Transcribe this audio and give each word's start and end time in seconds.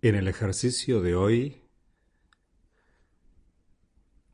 En 0.00 0.14
el 0.14 0.28
ejercicio 0.28 1.00
de 1.00 1.16
hoy 1.16 1.60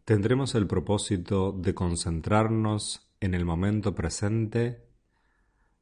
tendremos 0.04 0.54
el 0.54 0.67
propósito 0.67 1.52
de 1.52 1.72
concentrarnos 1.75 3.10
en 3.21 3.33
el 3.33 3.47
momento 3.47 3.95
presente 3.95 4.87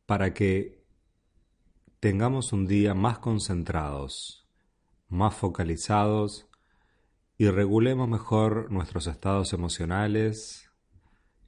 para 0.07 0.35
que 0.35 0.87
tengamos 1.99 2.53
un 2.53 2.69
día 2.69 2.95
más 2.95 3.19
concentrados, 3.19 4.47
más 5.09 5.35
focalizados 5.35 6.47
y 7.37 7.49
regulemos 7.49 8.09
mejor 8.09 8.71
nuestros 8.71 9.09
estados 9.09 9.53
emocionales, 9.53 10.71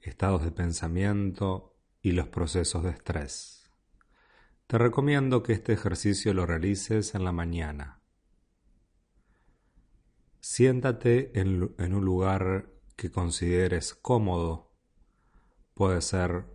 estados 0.01 0.43
de 0.43 0.51
pensamiento 0.51 1.73
y 2.01 2.11
los 2.11 2.27
procesos 2.27 2.83
de 2.83 2.89
estrés. 2.89 3.71
Te 4.67 4.77
recomiendo 4.77 5.41
que 5.41 5.53
este 5.53 5.71
ejercicio 5.71 6.33
lo 6.33 6.45
realices 6.45 7.15
en 7.15 7.23
la 7.23 7.31
mañana. 7.31 7.94
Siéntate 10.47 11.31
en, 11.41 11.73
un 11.79 12.05
lugar 12.05 12.69
que 12.95 13.09
consideres 13.09 13.95
cómodo. 13.95 14.71
Puede 15.73 16.01
ser 16.01 16.45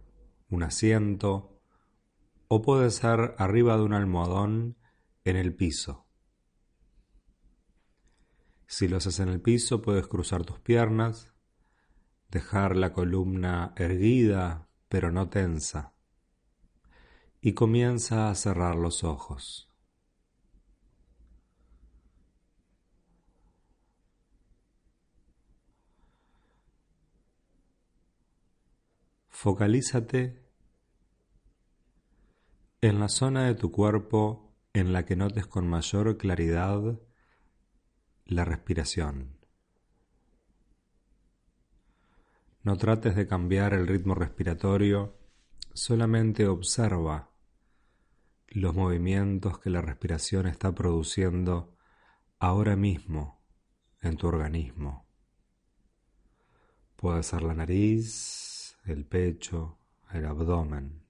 un 0.48 0.62
asiento 0.62 1.60
o 2.46 2.62
puede 2.62 2.92
ser 2.92 3.34
arriba 3.36 3.76
de 3.76 3.82
un 3.82 3.92
almohadón 3.92 4.78
en 5.24 5.34
el 5.34 5.56
piso. 5.56 6.06
Si 8.68 8.86
lo 8.86 8.98
haces 8.98 9.18
en 9.18 9.28
el 9.28 9.40
piso, 9.40 9.82
puedes 9.82 10.06
cruzar 10.06 10.44
tus 10.44 10.60
piernas, 10.60 11.34
dejar 12.30 12.76
la 12.76 12.92
columna 12.92 13.74
erguida 13.76 14.68
pero 14.88 15.10
no 15.10 15.28
tensa, 15.30 15.94
y 17.40 17.54
comienza 17.54 18.30
a 18.30 18.36
cerrar 18.36 18.76
los 18.76 19.02
ojos. 19.02 19.69
Focalízate 29.42 30.38
en 32.82 33.00
la 33.00 33.08
zona 33.08 33.46
de 33.46 33.54
tu 33.54 33.72
cuerpo 33.72 34.52
en 34.74 34.92
la 34.92 35.06
que 35.06 35.16
notes 35.16 35.46
con 35.46 35.66
mayor 35.66 36.18
claridad 36.18 37.00
la 38.26 38.44
respiración. 38.44 39.38
No 42.64 42.76
trates 42.76 43.16
de 43.16 43.26
cambiar 43.26 43.72
el 43.72 43.86
ritmo 43.86 44.14
respiratorio, 44.14 45.16
solamente 45.72 46.46
observa 46.46 47.30
los 48.48 48.74
movimientos 48.74 49.58
que 49.58 49.70
la 49.70 49.80
respiración 49.80 50.48
está 50.48 50.74
produciendo 50.74 51.78
ahora 52.38 52.76
mismo 52.76 53.40
en 54.02 54.18
tu 54.18 54.26
organismo. 54.26 55.08
Puede 56.96 57.22
ser 57.22 57.40
la 57.40 57.54
nariz, 57.54 58.49
el 58.84 59.04
pecho, 59.06 59.78
el 60.12 60.26
abdomen. 60.26 61.02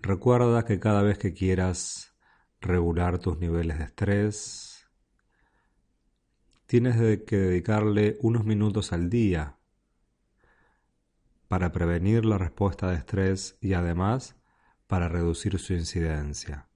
Recuerda 0.00 0.64
que 0.64 0.78
cada 0.78 1.02
vez 1.02 1.18
que 1.18 1.32
quieras 1.32 2.14
regular 2.60 3.18
tus 3.18 3.38
niveles 3.38 3.78
de 3.78 3.84
estrés, 3.84 4.88
tienes 6.66 6.96
que 7.24 7.36
dedicarle 7.36 8.16
unos 8.20 8.44
minutos 8.44 8.92
al 8.92 9.08
día 9.08 9.56
para 11.48 11.72
prevenir 11.72 12.24
la 12.24 12.38
respuesta 12.38 12.90
de 12.90 12.96
estrés 12.96 13.56
y 13.60 13.74
además 13.74 14.36
para 14.86 15.08
reducir 15.08 15.58
su 15.58 15.74
incidencia. 15.74 16.68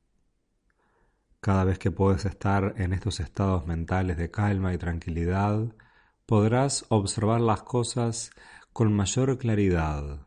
Cada 1.41 1.64
vez 1.64 1.78
que 1.78 1.91
puedes 1.91 2.24
estar 2.24 2.74
en 2.77 2.92
estos 2.92 3.19
estados 3.20 3.67
mentales 3.67 4.17
de 4.17 4.30
calma 4.30 4.74
y 4.74 4.78
tranquilidad, 4.78 5.74
podrás 6.27 6.84
observar 6.91 7.41
las 7.41 7.62
cosas 7.62 8.30
con 8.73 8.93
mayor 8.93 9.37
claridad. 9.39 10.27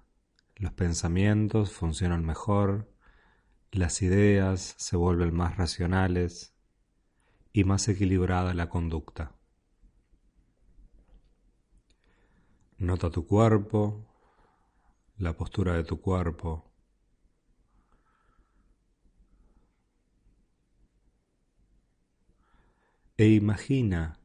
Los 0.55 0.73
pensamientos 0.73 1.71
funcionan 1.71 2.25
mejor, 2.25 2.91
las 3.71 4.01
ideas 4.01 4.75
se 4.77 4.95
vuelven 4.97 5.33
más 5.33 5.57
racionales 5.57 6.53
y 7.51 7.63
más 7.63 7.87
equilibrada 7.87 8.53
la 8.53 8.69
conducta. 8.69 9.35
Nota 12.77 13.09
tu 13.09 13.25
cuerpo, 13.25 14.05
la 15.17 15.33
postura 15.33 15.73
de 15.73 15.83
tu 15.83 16.01
cuerpo. 16.01 16.69
E 23.15 23.27
imagina 23.27 24.19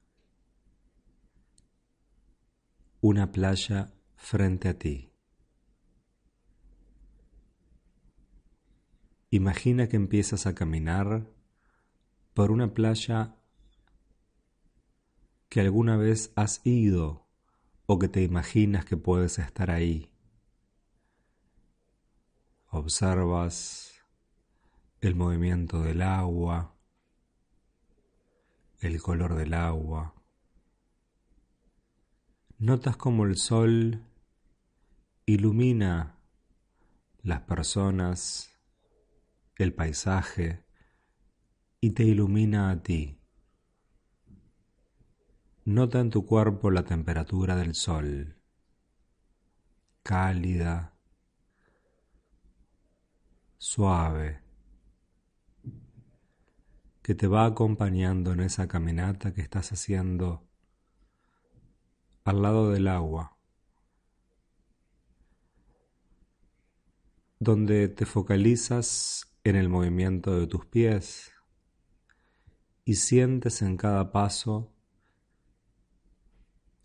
una 3.01 3.31
playa 3.31 3.93
frente 4.19 4.69
a 4.69 4.79
ti. 4.79 5.11
Imagina 9.31 9.89
que 9.89 9.97
empiezas 9.97 10.47
a 10.47 10.55
caminar 10.55 11.27
por 12.35 12.51
una 12.51 12.75
playa 12.75 13.37
que 15.49 15.61
alguna 15.61 15.97
vez 15.97 16.33
has 16.37 16.61
ido 16.67 17.27
o 17.87 17.99
que 17.99 18.09
te 18.09 18.23
imaginas 18.23 18.85
que 18.85 18.97
puedes 18.97 19.39
estar 19.39 19.71
ahí. 19.71 20.13
Observas 22.71 23.95
el 25.01 25.15
movimiento 25.15 25.81
del 25.83 26.03
agua, 26.03 26.75
el 28.81 29.01
color 29.01 29.37
del 29.37 29.55
agua. 29.55 30.15
Notas 32.59 32.97
como 32.97 33.25
el 33.25 33.37
sol 33.37 34.08
ilumina 35.29 36.19
las 37.23 37.43
personas, 37.43 38.51
el 39.57 39.75
paisaje 39.75 40.65
y 41.83 41.91
te 41.91 42.05
ilumina 42.05 42.71
a 42.71 42.83
ti. 42.83 43.21
Nota 45.67 46.01
en 46.01 46.09
tu 46.09 46.25
cuerpo 46.25 46.71
la 46.71 46.85
temperatura 46.85 47.57
del 47.57 47.75
sol, 47.75 48.39
cálida, 50.03 50.95
suave, 53.59 54.41
que 57.03 57.15
te 57.15 57.27
va 57.27 57.45
acompañando 57.45 58.33
en 58.33 58.41
esa 58.41 58.67
caminata 58.67 59.35
que 59.35 59.43
estás 59.43 59.73
haciendo 59.73 60.49
al 62.25 62.41
lado 62.41 62.71
del 62.71 62.89
agua, 62.89 63.38
donde 67.49 67.89
te 67.89 68.05
focalizas 68.05 69.35
en 69.43 69.57
el 69.57 69.71
movimiento 69.71 70.39
de 70.39 70.47
tus 70.47 70.67
pies 70.67 71.33
y 72.85 72.97
sientes 72.97 73.63
en 73.63 73.79
cada 73.79 74.13
paso 74.13 74.71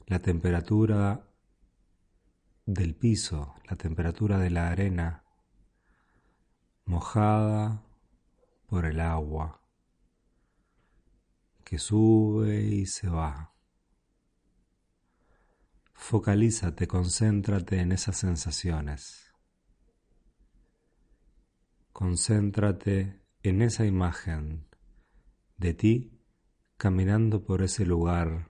la 0.06 0.20
temperatura 0.20 1.28
del 2.66 2.96
piso, 2.96 3.56
la 3.70 3.76
temperatura 3.76 4.38
de 4.38 4.52
la 4.52 4.70
arena 4.70 5.26
mojada 6.86 7.84
por 8.68 8.86
el 8.86 9.02
agua 9.02 9.62
que 11.66 11.78
sube 11.78 12.62
y 12.62 12.86
se 12.86 13.10
va. 13.10 13.54
Focalízate, 15.92 16.88
concéntrate 16.88 17.82
en 17.82 17.92
esas 17.92 18.16
sensaciones. 18.16 19.23
Concéntrate 21.94 23.22
en 23.44 23.62
esa 23.62 23.86
imagen 23.86 24.66
de 25.58 25.76
ti 25.76 26.20
caminando 26.76 27.44
por 27.44 27.62
ese 27.62 27.86
lugar 27.86 28.50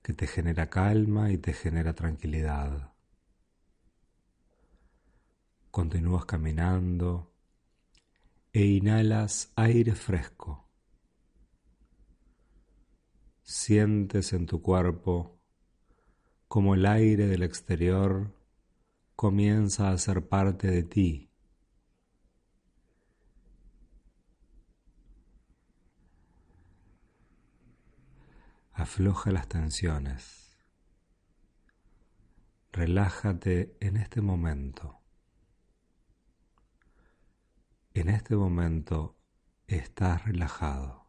que 0.00 0.12
te 0.12 0.28
genera 0.28 0.70
calma 0.70 1.32
y 1.32 1.38
te 1.38 1.52
genera 1.52 1.92
tranquilidad. 1.92 2.94
Continúas 5.72 6.24
caminando 6.24 7.32
e 8.52 8.64
inhalas 8.66 9.52
aire 9.56 9.96
fresco. 9.96 10.68
Sientes 13.42 14.32
en 14.34 14.46
tu 14.46 14.62
cuerpo 14.62 15.40
como 16.46 16.76
el 16.76 16.86
aire 16.86 17.26
del 17.26 17.42
exterior 17.42 18.32
comienza 19.16 19.90
a 19.90 19.98
ser 19.98 20.28
parte 20.28 20.68
de 20.68 20.84
ti 20.84 21.29
Afloja 28.90 29.30
las 29.30 29.46
tensiones. 29.46 30.58
Relájate 32.72 33.76
en 33.78 33.96
este 33.96 34.20
momento. 34.20 34.98
En 37.94 38.08
este 38.08 38.34
momento 38.34 39.16
estás 39.68 40.24
relajado. 40.24 41.06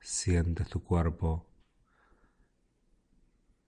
Sientes 0.00 0.68
tu 0.68 0.84
cuerpo, 0.84 1.50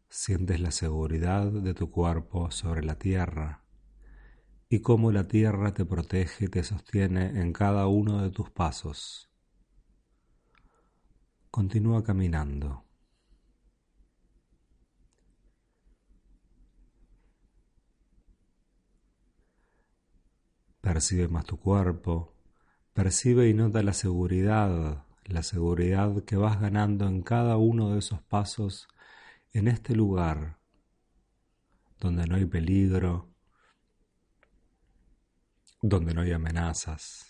sientes 0.08 0.60
la 0.60 0.70
seguridad 0.70 1.50
de 1.50 1.74
tu 1.74 1.90
cuerpo 1.90 2.52
sobre 2.52 2.84
la 2.84 2.94
tierra 2.94 3.64
y 4.68 4.78
cómo 4.78 5.10
la 5.10 5.26
tierra 5.26 5.74
te 5.74 5.84
protege 5.84 6.44
y 6.44 6.48
te 6.48 6.62
sostiene 6.62 7.40
en 7.40 7.52
cada 7.52 7.88
uno 7.88 8.22
de 8.22 8.30
tus 8.30 8.48
pasos. 8.48 9.29
Continúa 11.50 12.04
caminando. 12.04 12.84
Percibe 20.80 21.28
más 21.28 21.44
tu 21.44 21.58
cuerpo, 21.58 22.34
percibe 22.94 23.48
y 23.48 23.54
nota 23.54 23.82
la 23.82 23.92
seguridad, 23.92 25.04
la 25.24 25.42
seguridad 25.42 26.24
que 26.24 26.36
vas 26.36 26.60
ganando 26.60 27.06
en 27.06 27.22
cada 27.22 27.56
uno 27.56 27.92
de 27.92 27.98
esos 27.98 28.22
pasos 28.22 28.88
en 29.52 29.68
este 29.68 29.94
lugar 29.94 30.58
donde 31.98 32.26
no 32.26 32.36
hay 32.36 32.46
peligro, 32.46 33.28
donde 35.82 36.14
no 36.14 36.22
hay 36.22 36.32
amenazas. 36.32 37.29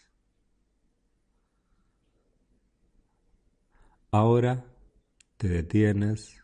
Ahora 4.12 4.64
te 5.36 5.46
detienes, 5.46 6.42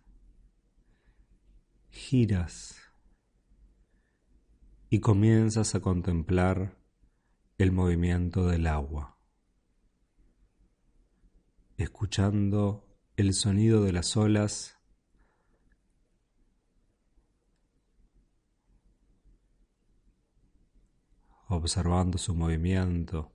giras 1.90 2.76
y 4.88 5.00
comienzas 5.00 5.74
a 5.74 5.80
contemplar 5.80 6.78
el 7.58 7.72
movimiento 7.72 8.46
del 8.46 8.68
agua, 8.68 9.18
escuchando 11.76 12.86
el 13.16 13.34
sonido 13.34 13.82
de 13.82 13.90
las 13.90 14.16
olas 14.16 14.78
observando 21.48 22.16
su 22.16 22.32
movimiento, 22.36 23.32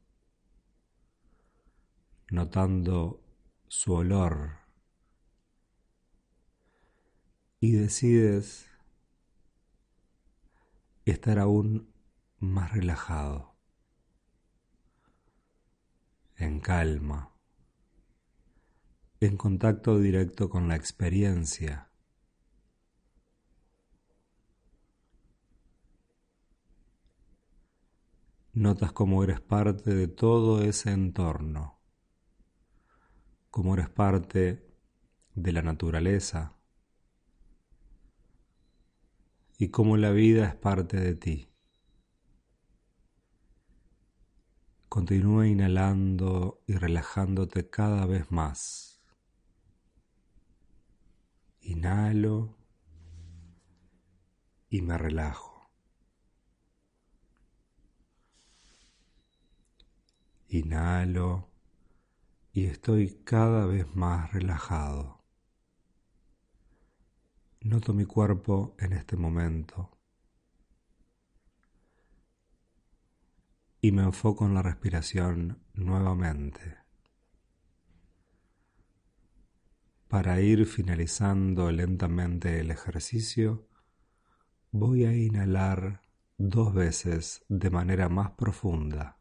notando 2.30 3.22
su 3.72 3.94
olor. 3.94 4.58
Y 7.62 7.72
decides 7.72 8.68
estar 11.06 11.40
aún 11.40 11.90
más 12.40 12.74
relajado, 12.74 13.56
en 16.36 16.60
calma, 16.60 17.32
en 19.22 19.38
contacto 19.38 20.00
directo 20.00 20.50
con 20.50 20.68
la 20.68 20.76
experiencia. 20.76 21.90
Notas 28.52 28.92
cómo 28.92 29.24
eres 29.24 29.40
parte 29.40 29.94
de 29.94 30.10
todo 30.10 30.62
ese 30.62 30.92
entorno, 30.92 31.81
cómo 33.52 33.74
eres 33.74 33.90
parte 33.90 34.66
de 35.36 35.52
la 35.52 35.62
naturaleza 35.62 36.56
y 39.58 39.68
cómo 39.68 39.98
la 39.98 40.12
vida 40.12 40.48
es 40.48 40.56
parte 40.56 40.98
de 40.98 41.16
ti. 41.16 41.50
Continúa 44.88 45.48
inhalando 45.48 46.64
y 46.66 46.76
relajándote 46.76 47.70
cada 47.70 48.06
vez 48.06 48.32
más. 48.32 49.02
Inhalo 51.62 52.58
y 54.70 54.82
me 54.82 54.98
relajo. 54.98 55.70
Inhalo 60.48 61.51
y 62.54 62.66
estoy 62.66 63.22
cada 63.24 63.66
vez 63.66 63.96
más 63.96 64.34
relajado. 64.34 65.24
Noto 67.62 67.94
mi 67.94 68.06
cuerpo 68.06 68.76
en 68.80 68.94
este 68.94 69.16
momento 69.16 69.98
y 73.82 73.92
me 73.92 74.04
enfoco 74.04 74.46
en 74.46 74.54
la 74.54 74.62
respiración 74.62 75.64
nuevamente. 75.74 76.78
Para 80.08 80.42
ir 80.42 80.66
finalizando 80.66 81.72
lentamente 81.72 82.60
el 82.60 82.70
ejercicio, 82.70 83.70
voy 84.72 85.06
a 85.06 85.16
inhalar 85.16 86.02
dos 86.38 86.74
veces 86.74 87.46
de 87.48 87.70
manera 87.70 88.10
más 88.10 88.32
profunda. 88.32 89.21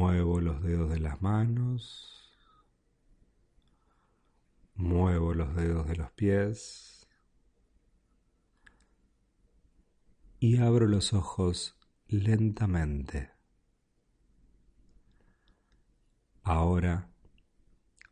Muevo 0.00 0.40
los 0.40 0.62
dedos 0.62 0.88
de 0.88 0.98
las 0.98 1.20
manos. 1.20 2.32
Muevo 4.74 5.34
los 5.34 5.54
dedos 5.54 5.86
de 5.88 5.96
los 5.96 6.10
pies. 6.12 7.06
Y 10.38 10.56
abro 10.56 10.86
los 10.86 11.12
ojos 11.12 11.76
lentamente. 12.08 13.30
Ahora 16.44 17.10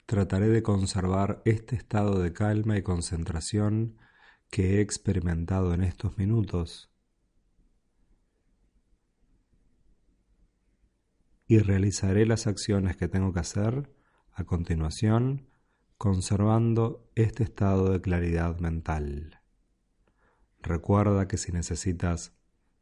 trataré 0.05 0.49
de 0.49 0.63
conservar 0.63 1.41
este 1.47 1.75
estado 1.75 2.19
de 2.19 2.35
calma 2.35 2.77
y 2.77 2.83
concentración 2.83 3.97
que 4.51 4.77
he 4.77 4.81
experimentado 4.83 5.73
en 5.73 5.85
estos 5.85 6.19
minutos 6.19 6.93
y 11.49 11.59
realizaré 11.61 12.27
las 12.27 12.47
acciones 12.47 12.97
que 12.97 13.09
tengo 13.09 13.33
que 13.33 13.41
hacer 13.41 13.91
a 14.33 14.45
continuación 14.45 15.49
conservando 15.97 17.11
este 17.17 17.43
estado 17.43 17.91
de 17.91 18.03
claridad 18.03 18.59
mental. 18.61 19.41
Recuerda 20.61 21.27
que 21.27 21.39
si 21.39 21.51
necesitas 21.51 22.35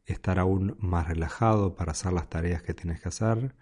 estar 0.05 0.37
aún 0.37 0.75
más 0.79 1.07
relajado 1.07 1.75
para 1.75 1.93
hacer 1.93 2.11
las 2.11 2.29
tareas 2.29 2.61
que 2.61 2.73
tienes 2.73 3.01
que 3.01 3.07
hacer, 3.07 3.55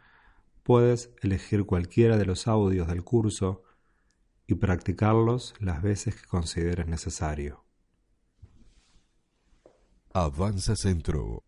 puedes 0.64 1.12
elegir 1.22 1.66
cualquiera 1.66 2.18
de 2.18 2.26
los 2.26 2.48
audios 2.48 2.88
del 2.88 3.04
curso 3.04 3.62
y 4.48 4.56
practicarlos 4.56 5.54
las 5.60 5.84
veces 5.84 6.16
que 6.16 6.28
consideres 6.28 6.88
necesario. 6.88 7.64
Avanza 10.14 10.76
Centro 10.76 11.44